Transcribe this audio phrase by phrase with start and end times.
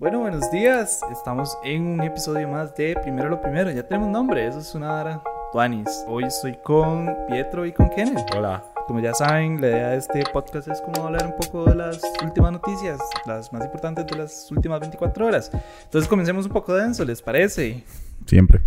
[0.00, 1.00] Bueno, buenos días.
[1.10, 3.68] Estamos en un episodio más de Primero lo Primero.
[3.72, 5.22] Ya tenemos nombre, eso es una hora.
[5.50, 6.04] Tuanis.
[6.06, 8.32] Hoy estoy con Pietro y con Kenneth.
[8.36, 8.62] Hola.
[8.86, 12.00] Como ya saben, la idea de este podcast es como hablar un poco de las
[12.24, 15.50] últimas noticias, las más importantes de las últimas 24 horas.
[15.82, 17.82] Entonces comencemos un poco denso, ¿les parece?
[18.24, 18.60] Siempre.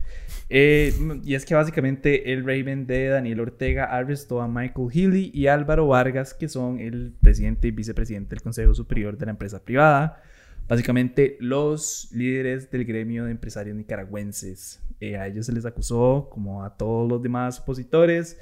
[0.50, 0.94] Eh,
[1.24, 5.88] y es que básicamente el Raven de Daniel Ortega arrestó a Michael Healy y Álvaro
[5.88, 10.22] Vargas, que son el presidente y vicepresidente del Consejo Superior de la empresa privada
[10.68, 14.82] básicamente los líderes del gremio de empresarios nicaragüenses.
[15.00, 18.38] Eh, a ellos se les acusó, como a todos los demás opositores,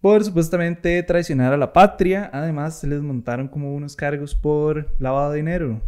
[0.00, 2.30] por supuestamente traicionar a la patria.
[2.32, 5.80] Además, se les montaron como unos cargos por lavado de dinero.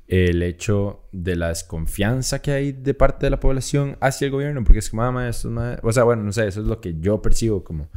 [0.07, 4.63] el hecho de la desconfianza que hay de parte de la población hacia el gobierno,
[4.63, 5.79] porque es como, mamá, esto más...
[5.83, 7.89] O sea, bueno, no sé, eso es lo que yo percibo como,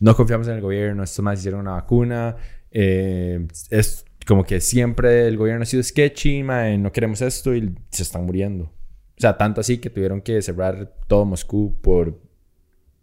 [0.00, 2.36] no confiamos en el gobierno, estos más hicieron una vacuna,
[2.70, 8.02] eh, es como que siempre el gobierno ha sido sketchy, no queremos esto y se
[8.02, 8.64] están muriendo.
[8.64, 12.20] O sea, tanto así que tuvieron que cerrar todo Moscú por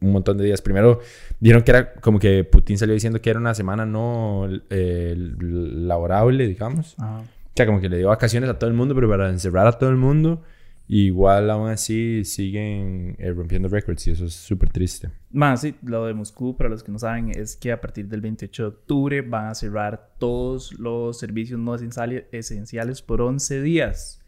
[0.02, 0.62] un montón de días.
[0.62, 1.00] Primero
[1.40, 6.48] dijeron que era como que Putin salió diciendo que era una semana no eh, laborable,
[6.48, 6.96] digamos.
[7.00, 7.24] O
[7.56, 9.90] sea, como que le dio vacaciones a todo el mundo, pero para encerrar a todo
[9.90, 10.44] el mundo
[10.88, 15.10] Igual aún así siguen eh, rompiendo récords y eso es súper triste.
[15.32, 18.22] Más, sí, lo de Moscú, para los que no saben, es que a partir del
[18.22, 24.24] 28 de octubre van a cerrar todos los servicios no esenciales por 11 días,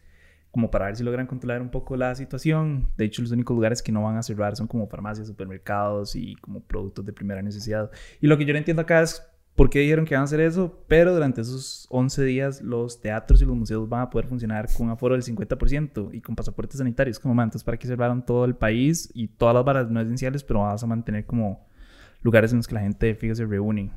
[0.50, 2.88] como para ver si logran controlar un poco la situación.
[2.96, 6.34] De hecho, los únicos lugares que no van a cerrar son como farmacias, supermercados y
[6.36, 7.88] como productos de primera necesidad.
[8.20, 9.22] Y lo que yo no entiendo acá es
[9.58, 13.42] por qué dijeron que van a hacer eso, pero durante esos 11 días los teatros
[13.42, 16.78] y los museos van a poder funcionar con un aforo del 50% y con pasaportes
[16.78, 20.44] sanitarios como mantos para que cerraran todo el país y todas las varas no esenciales,
[20.44, 21.66] pero vas a mantener como
[22.22, 23.90] lugares en los que la gente, fíjese, se reúne.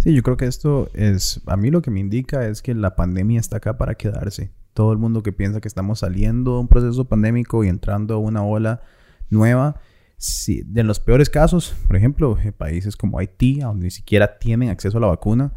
[0.00, 2.96] Sí, yo creo que esto es, a mí lo que me indica es que la
[2.96, 4.50] pandemia está acá para quedarse.
[4.72, 8.18] Todo el mundo que piensa que estamos saliendo de un proceso pandémico y entrando a
[8.18, 8.82] una ola
[9.30, 9.76] nueva,
[10.66, 15.00] De los peores casos, por ejemplo, países como Haití, donde ni siquiera tienen acceso a
[15.00, 15.52] la vacuna,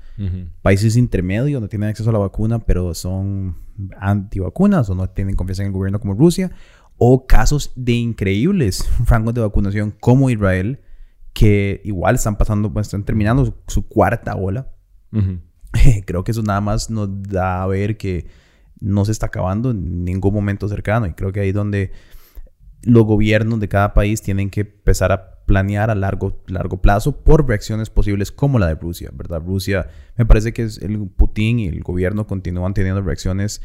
[0.61, 3.55] países intermedios donde tienen acceso a la vacuna, pero son
[3.99, 6.51] antivacunas o no tienen confianza en el gobierno como Rusia,
[6.97, 10.81] o casos de increíbles rangos de vacunación como Israel,
[11.33, 14.71] que igual están pasando, pues, están terminando su, cuarta ola.
[16.05, 18.27] Creo que eso nada más nos da a ver que
[18.79, 21.91] no se está acabando en ningún momento cercano, y creo que ahí donde
[22.87, 27.45] los gobiernos de cada país tienen que empezar a planear a largo, largo plazo por
[27.45, 29.41] reacciones posibles como la de Rusia, ¿verdad?
[29.45, 33.61] Rusia, me parece que es el Putin y el gobierno continúan teniendo reacciones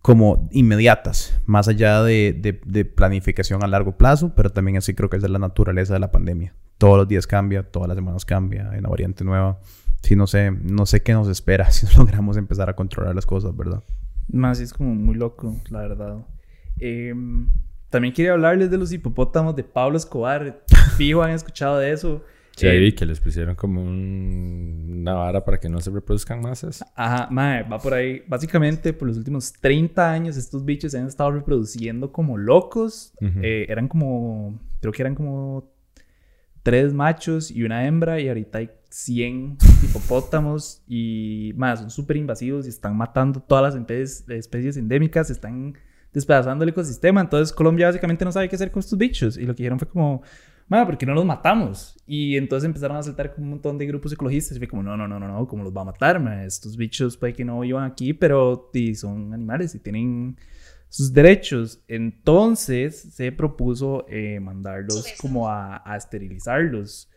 [0.00, 5.16] como inmediatas, más allá de, de, planificación a largo plazo, pero también así creo que
[5.16, 6.54] es de la naturaleza de la pandemia.
[6.78, 9.60] Todos los días cambia, todas las semanas cambia, hay una variante nueva.
[10.02, 13.54] Sí, no sé, no sé qué nos espera si logramos empezar a controlar las cosas,
[13.54, 13.84] ¿verdad?
[14.28, 16.26] Más es como muy loco, la verdad.
[16.80, 17.14] Eh,
[17.92, 20.64] también quería hablarles de los hipopótamos de Pablo Escobar.
[20.96, 22.24] Fijo, han escuchado de eso.
[22.56, 26.40] Sí, Eh, vi que les pusieron como un- una vara para que no se reproduzcan
[26.42, 26.84] masas.
[26.96, 28.22] Ajá, mae, va por ahí.
[28.28, 33.14] Básicamente, por los últimos 30 años, estos bichos se han estado reproduciendo como locos.
[33.42, 35.70] Eh, eran como, creo que eran como
[36.62, 42.66] tres machos y una hembra, y ahorita hay 100 hipopótamos y más, son súper invasivos
[42.66, 43.90] y están matando todas las
[44.28, 45.74] especies endémicas, están
[46.12, 47.20] despedazando el ecosistema.
[47.20, 49.36] Entonces, Colombia básicamente no sabe qué hacer con estos bichos.
[49.36, 50.22] Y lo que dijeron fue como,
[50.68, 51.96] Madre, ¿por qué no los matamos?
[52.06, 54.56] Y entonces empezaron a saltar como un montón de grupos ecologistas.
[54.56, 56.22] Y fue como, no, no, no, no, no, ¿cómo los va a matar?
[56.46, 60.38] Estos bichos puede que no vivan aquí, pero y son animales y tienen
[60.88, 61.82] sus derechos.
[61.88, 67.10] Entonces se propuso eh, mandarlos como a, a esterilizarlos.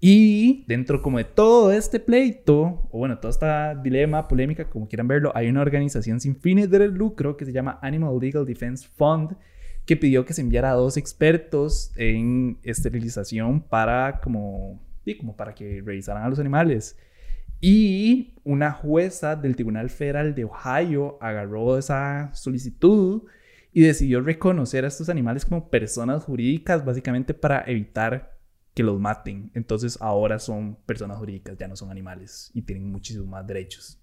[0.00, 3.46] Y dentro como de todo este pleito, o bueno, todo este
[3.82, 7.80] dilema, polémica, como quieran verlo, hay una organización sin fines de lucro que se llama
[7.82, 9.36] Animal Legal Defense Fund,
[9.84, 15.54] que pidió que se enviara a dos expertos en esterilización para como, sí, como para
[15.54, 16.96] que revisaran a los animales.
[17.60, 23.22] Y una jueza del Tribunal Federal de Ohio agarró esa solicitud
[23.72, 28.37] y decidió reconocer a estos animales como personas jurídicas, básicamente para evitar
[28.78, 29.50] que los maten.
[29.54, 33.98] Entonces ahora son personas jurídicas, ya no son animales y tienen muchísimos más derechos.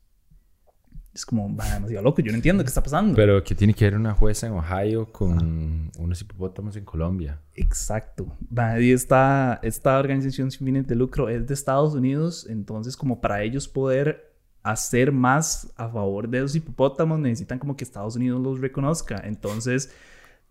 [1.13, 3.15] Es como va demasiado loco, yo no entiendo qué está pasando.
[3.15, 7.39] Pero que tiene que ver una jueza en Ohio con unos hipopótamos en Colombia.
[7.53, 8.35] Exacto.
[8.81, 13.41] Y esta, esta organización sin fines de lucro es de Estados Unidos, entonces como para
[13.43, 18.59] ellos poder hacer más a favor de los hipopótamos necesitan como que Estados Unidos los
[18.59, 19.21] reconozca.
[19.23, 19.89] Entonces,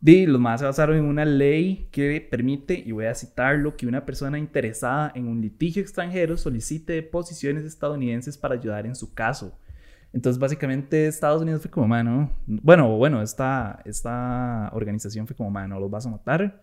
[0.04, 3.86] di, los más se basaron en una ley que permite, y voy a citarlo, que
[3.86, 9.58] una persona interesada en un litigio extranjero solicite deposiciones estadounidenses para ayudar en su caso.
[10.12, 15.80] Entonces, básicamente, Estados Unidos fue como, mano, bueno, bueno, esta, esta organización fue como, mano,
[15.80, 16.62] los vas a matar,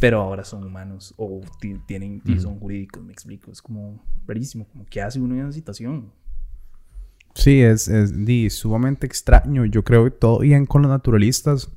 [0.00, 3.52] pero ahora son humanos o ti- tienen y son jurídicos, me explico.
[3.52, 6.10] Es como rarísimo, como que hace uno en una situación.
[7.34, 9.64] Sí, es, es di, sumamente extraño.
[9.66, 11.70] Yo creo que todo bien con los naturalistas.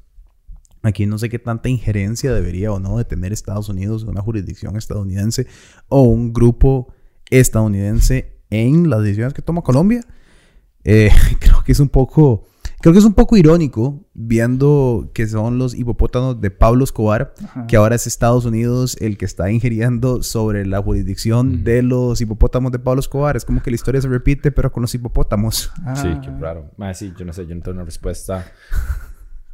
[0.82, 4.78] Aquí no sé qué tanta injerencia debería o no de tener Estados Unidos, una jurisdicción
[4.78, 5.46] estadounidense
[5.90, 6.94] o un grupo
[7.30, 10.02] estadounidense en las decisiones que toma Colombia.
[10.84, 12.46] Eh, creo que es un poco,
[12.80, 17.68] creo que es un poco irónico viendo que son los hipopótamos de Pablo Escobar, Ajá.
[17.68, 22.72] que ahora es Estados Unidos el que está ingiriendo sobre la jurisdicción de los hipopótamos
[22.72, 23.36] de Pablo Escobar.
[23.36, 25.72] Es como que la historia se repite, pero con los hipopótamos.
[25.96, 26.22] Sí, Ah.
[26.24, 26.72] qué raro.
[26.78, 28.50] Mae, sí, yo no sé, yo no tengo una respuesta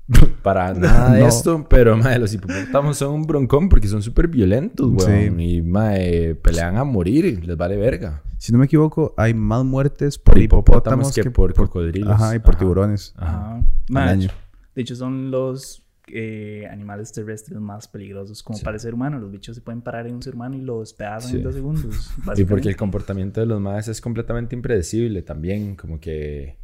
[0.43, 1.27] para nada de No.
[1.27, 5.39] esto, pero mae, los hipopótamos son un broncón porque son súper violentos, weón.
[5.39, 8.21] Y mae, pelean a morir y les vale verga.
[8.37, 12.11] Si no me equivoco, hay más muertes por Por hipopótamos hipopótamos que por cocodrilos.
[12.13, 12.59] Ajá, y por Ajá.
[12.59, 13.13] tiburones.
[13.17, 13.55] Ajá.
[13.57, 13.67] Ajá.
[13.89, 14.29] Ma, al año.
[14.75, 18.63] De hecho, son los eh, animales terrestres más peligrosos como Sí.
[18.63, 19.17] para el ser humano.
[19.19, 21.37] Los bichos se pueden parar en un ser humano y lo despedazan Sí.
[21.37, 22.11] en dos segundos.
[22.37, 26.59] Y porque el comportamiento de los maes es completamente impredecible también, como que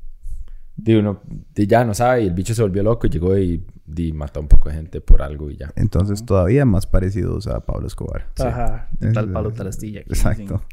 [0.75, 1.21] de uno
[1.53, 3.63] de ya no sabe y el bicho se volvió loco y llegó y,
[3.95, 5.71] y mató a un poco de gente por algo y ya.
[5.75, 8.27] Entonces, todavía más parecidos a Pablo Escobar.
[8.39, 10.01] Ajá, tal palo, tal astilla.
[10.01, 10.63] Exacto.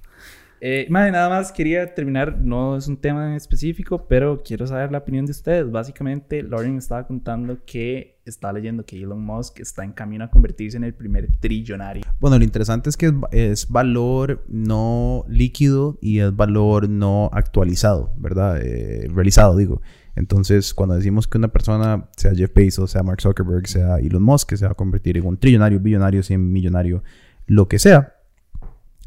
[0.60, 4.90] Eh, madre, nada más quería terminar, no es un tema en específico, pero quiero saber
[4.90, 5.70] la opinión de ustedes.
[5.70, 10.30] Básicamente, Lauren me estaba contando que está leyendo que Elon Musk está en camino a
[10.30, 12.02] convertirse en el primer trillonario.
[12.20, 18.12] Bueno, lo interesante es que es, es valor no líquido y es valor no actualizado,
[18.16, 18.60] ¿verdad?
[18.60, 19.80] Eh, realizado, digo.
[20.16, 24.48] Entonces, cuando decimos que una persona, sea Jeff Bezos, sea Mark Zuckerberg, sea Elon Musk,
[24.48, 27.04] que se va a convertir en un trillonario, billonario, cien millonario,
[27.46, 28.16] lo que sea,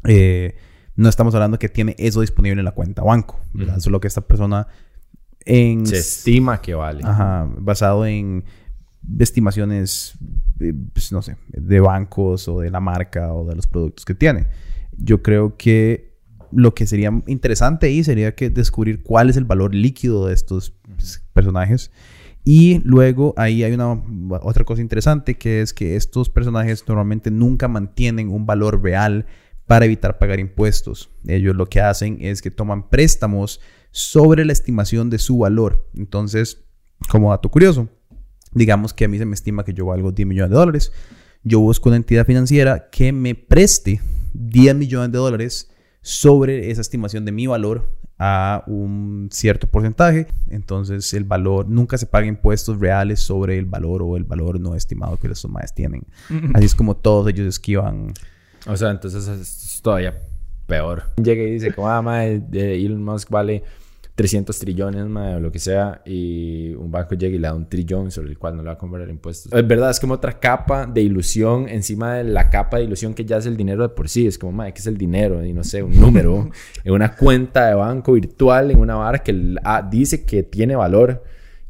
[0.04, 0.56] eh,
[0.96, 3.74] no estamos hablando que tiene eso disponible en la cuenta banco, ¿verdad?
[3.74, 3.80] Ujú.
[3.80, 4.66] Eso es lo que esta persona
[5.44, 5.86] en...
[5.86, 7.00] Se estima que vale.
[7.04, 8.44] Ajá, basado en
[9.18, 10.14] estimaciones,
[10.60, 14.14] eh, pues, no sé, de bancos o de la marca o de los productos que
[14.14, 14.46] tiene.
[14.96, 16.12] Yo creo que
[16.52, 20.70] lo que sería interesante ahí sería que descubrir cuál es el valor líquido de estos
[20.70, 21.90] pues, personajes.
[22.44, 24.02] Y luego ahí hay una
[24.42, 29.26] otra cosa interesante que es que estos personajes normalmente nunca mantienen un valor real
[29.72, 31.08] para evitar pagar impuestos.
[31.26, 33.58] Ellos lo que hacen es que toman préstamos
[33.90, 35.88] sobre la estimación de su valor.
[35.96, 36.62] Entonces,
[37.08, 37.88] como dato curioso,
[38.52, 40.92] digamos que a mí se me estima que yo valgo 10 millones de dólares.
[41.42, 44.02] Yo busco una entidad financiera que me preste
[44.34, 45.70] 10 millones de dólares
[46.02, 47.88] sobre esa estimación de mi valor
[48.18, 50.26] a un cierto porcentaje.
[50.50, 54.74] Entonces el valor, nunca se paga impuestos reales sobre el valor o el valor no
[54.74, 56.02] estimado que los demás tienen.
[56.52, 58.12] Así es como todos ellos esquivan.
[58.66, 60.18] O sea, entonces es todavía
[60.66, 61.04] peor.
[61.22, 63.62] Llega y dice como, ah, mae, eh, Elon Musk vale
[64.14, 67.68] 300 trillones, mae, o lo que sea, y un banco llega y le da un
[67.68, 69.52] trillón sobre el cual no le va a cobrar impuestos.
[69.52, 73.24] Es verdad, es como otra capa de ilusión encima de la capa de ilusión que
[73.24, 74.26] ya es el dinero de por sí.
[74.26, 75.44] Es como, mae, ¿qué es el dinero?
[75.44, 76.50] Y no sé, un número
[76.84, 81.22] en una cuenta de banco virtual, en una barra que ah, dice que tiene valor.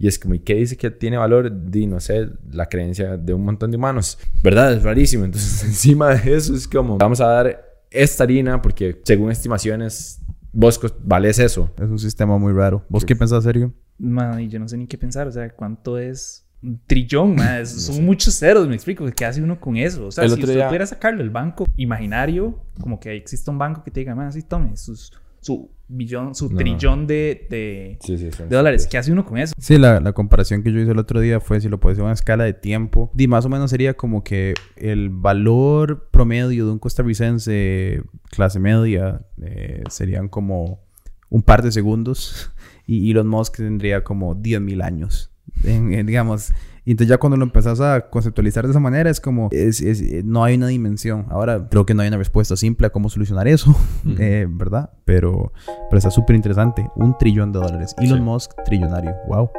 [0.03, 1.71] Y es como, ¿y qué dice que tiene valor?
[1.71, 4.19] Di, no sé, la creencia de un montón de humanos.
[4.43, 4.73] ¿Verdad?
[4.73, 5.25] Es rarísimo.
[5.25, 10.81] Entonces, encima de eso es como, vamos a dar esta harina porque según estimaciones, vos
[11.05, 11.73] vales eso.
[11.81, 12.85] Es un sistema muy raro.
[12.89, 13.73] ¿Vos qué pensás, Sergio?
[13.97, 15.29] Man, yo no sé ni qué pensar.
[15.29, 17.37] O sea, ¿cuánto es un trillón?
[17.37, 17.65] Man?
[17.65, 19.07] Son muchos ceros, me explico.
[19.15, 20.09] ¿Qué hace uno con eso?
[20.09, 23.93] O sea, si usted pudiera sacarlo del banco imaginario, como que existe un banco que
[23.93, 28.87] te diga, man, así tome sus su billón, su trillón de, de, de dólares.
[28.87, 29.55] ¿Qué hace uno con eso?
[29.59, 32.03] Sí, la, la, comparación que yo hice el otro día fue si lo puedes hacer
[32.03, 33.11] a una escala de tiempo.
[33.17, 39.23] Y más o menos sería como que el valor promedio de un costarricense clase media
[39.43, 40.81] eh, serían como
[41.29, 42.51] un par de segundos.
[42.85, 45.31] Y Elon Musk tendría como 10.000 años.
[45.63, 46.53] en, digamos,
[46.85, 49.81] y entonces ya cuando lo empezás a conceptualizar de esa manera es como, es,
[50.25, 51.27] no hay una dimensión.
[51.31, 53.75] Ahora creo que no hay una respuesta simple a cómo solucionar eso,
[54.19, 54.91] eh, ¿verdad?
[55.05, 55.53] Pero,
[55.89, 56.89] pero está súper interesante.
[56.97, 57.95] Un trillón de dólares.
[57.99, 59.15] Elon Musk, trillonario.
[59.29, 59.51] Wow.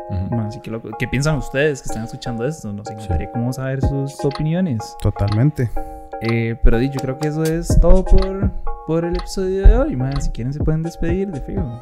[0.46, 2.74] Así que ¿Qué piensan ustedes que están escuchando esto?
[2.74, 4.96] Nos encantaría cómo saber sus opiniones.
[5.01, 5.70] Totalmente.
[6.22, 8.51] Eh, pero yo creo que eso es todo por,
[8.86, 9.96] por el episodio de hoy.
[9.96, 10.22] Man.
[10.22, 11.82] Si quieren se pueden despedir de feo.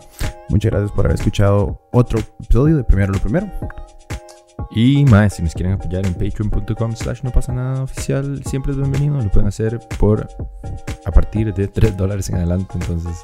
[0.49, 3.47] Muchas gracias por haber escuchado otro episodio de Primero lo Primero.
[4.73, 8.77] Y más, si nos quieren apoyar en patreon.com slash no pasa nada oficial, siempre es
[8.77, 9.19] bienvenido.
[9.21, 10.27] Lo pueden hacer por
[11.05, 12.73] a partir de 3 dólares en adelante.
[12.75, 13.17] Entonces,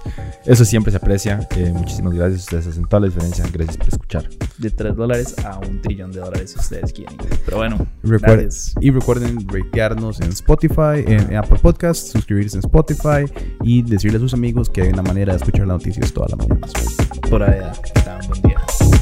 [0.45, 1.47] eso siempre se aprecia.
[1.55, 2.41] Eh, muchísimas gracias.
[2.41, 3.45] Ustedes hacen toda la diferencia.
[3.51, 4.29] Gracias por escuchar.
[4.57, 7.15] De 3 dólares a un trillón de dólares si ustedes quieren.
[7.45, 8.75] Pero bueno, gracias.
[8.81, 13.25] Y recuerden ratearnos en Spotify, en, Apple Podcasts, suscribirse en Spotify
[13.63, 16.39] y decirle a sus amigos que hay una manera de escuchar las noticias todas las
[16.39, 16.73] mañanas.
[17.29, 17.71] Por allá.
[18.27, 18.96] Buen día.